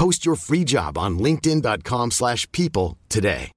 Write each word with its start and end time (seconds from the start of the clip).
Post 0.00 0.24
your 0.24 0.36
free 0.36 0.64
job 0.64 0.96
on 0.96 1.18
linkedin.com/people 1.18 2.10
slash 2.10 2.46
people 2.52 2.96
today. 3.08 3.52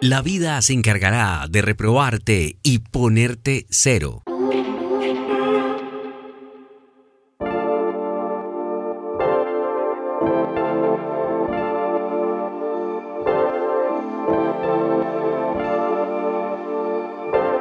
La 0.00 0.22
vida 0.22 0.62
se 0.62 0.74
encargará 0.74 1.46
de 1.50 1.60
reprobarte 1.60 2.56
y 2.62 2.78
ponerte 2.78 3.66
cero. 3.68 4.22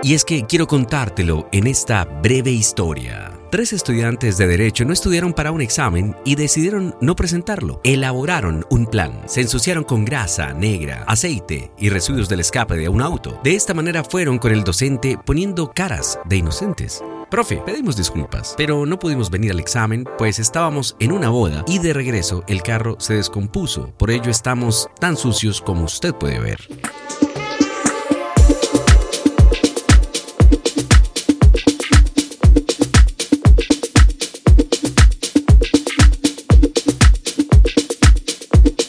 Y 0.04 0.14
es 0.14 0.24
que 0.24 0.46
quiero 0.46 0.68
contártelo 0.68 1.50
en 1.52 1.68
esta 1.68 2.06
breve 2.06 2.52
historia. 2.52 3.34
Tres 3.50 3.74
estudiantes 3.74 4.38
de 4.38 4.46
Derecho 4.46 4.86
no 4.86 4.94
estudiaron 4.94 5.34
para 5.34 5.52
un 5.52 5.62
examen 5.62 6.16
y 6.24 6.36
decidieron 6.36 6.96
no 7.02 7.16
presentarlo. 7.16 7.82
Elaboraron 7.84 8.66
un 8.70 8.86
plan. 8.86 9.22
Se 9.26 9.42
ensuciaron 9.42 9.84
con 9.84 10.06
grasa 10.06 10.54
negra, 10.54 11.04
aceite 11.08 11.72
y 11.78 11.90
residuos 11.90 12.30
del 12.30 12.42
escape 12.42 12.76
de 12.76 12.90
un 12.90 13.02
auto. 13.02 13.40
De 13.44 13.56
esta 13.56 13.74
manera 13.74 14.04
fueron 14.04 14.38
con 14.38 14.52
el 14.52 14.64
docente 14.64 15.18
poniendo 15.26 15.72
caras 15.72 16.20
de 16.26 16.38
inocentes. 16.38 17.04
Profe, 17.30 17.58
pedimos 17.66 17.98
disculpas, 17.98 18.54
pero 18.58 18.86
no 18.86 19.00
pudimos 19.00 19.30
venir 19.30 19.52
al 19.52 19.60
examen, 19.60 20.06
pues 20.18 20.40
estábamos 20.40 20.96
en 21.00 21.12
una 21.12 21.30
boda 21.30 21.66
y 21.68 21.80
de 21.80 21.94
regreso 21.94 22.44
el 22.48 22.62
carro 22.62 22.98
se 23.00 23.16
descompuso. 23.16 23.92
Por 23.98 24.12
ello 24.12 24.30
estamos 24.30 24.90
tan 25.00 25.18
sucios 25.18 25.60
como 25.62 25.86
usted 25.86 26.14
puede 26.14 26.40
ver. 26.40 26.60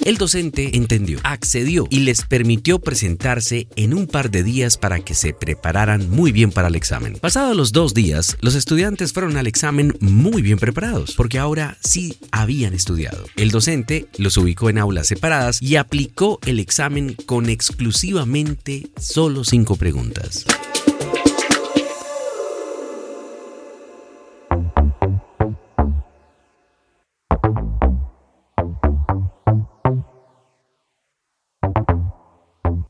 El 0.08 0.16
docente 0.16 0.74
entendió, 0.74 1.18
accedió 1.22 1.86
y 1.90 1.98
les 2.00 2.22
permitió 2.22 2.78
presentarse 2.78 3.68
en 3.76 3.92
un 3.92 4.06
par 4.06 4.30
de 4.30 4.42
días 4.42 4.78
para 4.78 5.00
que 5.00 5.14
se 5.14 5.34
prepararan 5.34 6.08
muy 6.08 6.32
bien 6.32 6.50
para 6.50 6.68
el 6.68 6.76
examen. 6.76 7.18
Pasados 7.20 7.54
los 7.54 7.72
dos 7.72 7.92
días, 7.92 8.38
los 8.40 8.54
estudiantes 8.54 9.12
fueron 9.12 9.36
al 9.36 9.46
examen 9.46 9.94
muy 10.00 10.40
bien 10.40 10.58
preparados, 10.58 11.12
porque 11.14 11.38
ahora 11.38 11.76
sí 11.84 12.16
habían 12.30 12.72
estudiado. 12.72 13.26
El 13.36 13.50
docente 13.50 14.08
los 14.16 14.38
ubicó 14.38 14.70
en 14.70 14.78
aulas 14.78 15.08
separadas 15.08 15.60
y 15.60 15.76
aplicó 15.76 16.38
el 16.46 16.58
examen 16.58 17.14
con 17.26 17.50
exclusivamente 17.50 18.88
solo 18.98 19.44
cinco 19.44 19.76
preguntas. 19.76 20.46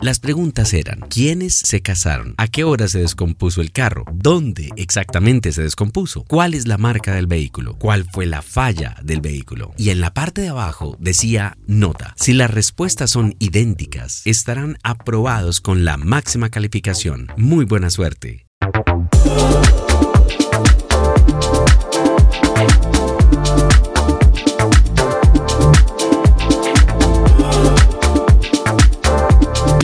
Las 0.01 0.21
preguntas 0.21 0.75
eran, 0.75 1.01
¿quiénes 1.11 1.57
se 1.57 1.83
casaron? 1.83 2.35
¿A 2.37 2.47
qué 2.47 2.63
hora 2.63 2.87
se 2.87 3.01
descompuso 3.01 3.61
el 3.61 3.73
carro? 3.73 4.05
¿Dónde 4.13 4.71
exactamente 4.77 5.51
se 5.51 5.63
descompuso? 5.63 6.23
¿Cuál 6.23 6.55
es 6.55 6.69
la 6.69 6.79
marca 6.79 7.17
del 7.17 7.27
vehículo? 7.27 7.77
¿Cuál 7.81 8.05
fue 8.05 8.27
la 8.27 8.41
falla 8.41 8.95
del 9.03 9.21
vehículo? 9.21 9.73
Y 9.77 9.91
en 9.91 10.01
la 10.01 10.15
parte 10.15 10.41
de 10.41 10.51
abajo 10.51 10.97
decía 11.01 11.59
nota. 11.67 12.15
Si 12.17 12.33
las 12.33 12.49
respuestas 12.49 13.11
son 13.11 13.35
idénticas, 13.41 14.23
estarán 14.25 14.79
aprobados 14.85 15.61
con 15.61 15.85
la 15.85 15.97
máxima 15.97 16.49
calificación. 16.49 17.27
Muy 17.37 17.65
buena 17.65 17.91
suerte. 17.91 18.47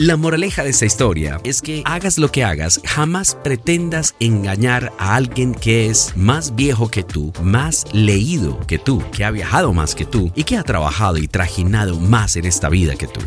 La 0.05 0.17
moraleja 0.17 0.63
de 0.63 0.69
esta 0.69 0.85
historia 0.85 1.41
es 1.43 1.63
que 1.63 1.81
hagas 1.83 2.19
lo 2.19 2.31
que 2.31 2.43
hagas, 2.43 2.79
jamás 2.85 3.33
pretendas 3.43 4.13
engañar 4.19 4.93
a 4.99 5.15
alguien 5.15 5.55
que 5.55 5.87
es 5.89 6.15
más 6.15 6.53
viejo 6.53 6.89
que 6.89 7.01
tú, 7.01 7.33
más 7.41 7.85
leído 7.91 8.59
que 8.67 8.77
tú, 8.77 9.01
que 9.11 9.25
ha 9.25 9.31
viajado 9.31 9.73
más 9.73 9.95
que 9.95 10.05
tú 10.05 10.31
y 10.35 10.43
que 10.43 10.57
ha 10.57 10.63
trabajado 10.63 11.17
y 11.17 11.27
trajinado 11.27 11.99
más 11.99 12.35
en 12.35 12.45
esta 12.45 12.69
vida 12.69 12.93
que 12.93 13.07
tú. 13.07 13.21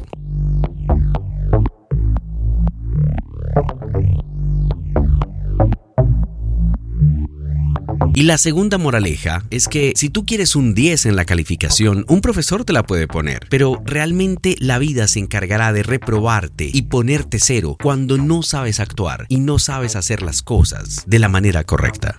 Y 8.18 8.24
la 8.24 8.36
segunda 8.36 8.78
moraleja 8.78 9.44
es 9.48 9.68
que 9.68 9.92
si 9.94 10.08
tú 10.08 10.26
quieres 10.26 10.56
un 10.56 10.74
10 10.74 11.06
en 11.06 11.14
la 11.14 11.24
calificación, 11.24 12.04
un 12.08 12.20
profesor 12.20 12.64
te 12.64 12.72
la 12.72 12.82
puede 12.82 13.06
poner, 13.06 13.46
pero 13.48 13.80
realmente 13.84 14.56
la 14.58 14.80
vida 14.80 15.06
se 15.06 15.20
encargará 15.20 15.72
de 15.72 15.84
reprobarte 15.84 16.68
y 16.72 16.82
ponerte 16.82 17.38
cero 17.38 17.76
cuando 17.80 18.18
no 18.18 18.42
sabes 18.42 18.80
actuar 18.80 19.26
y 19.28 19.38
no 19.38 19.60
sabes 19.60 19.94
hacer 19.94 20.22
las 20.22 20.42
cosas 20.42 21.04
de 21.06 21.20
la 21.20 21.28
manera 21.28 21.62
correcta. 21.62 22.18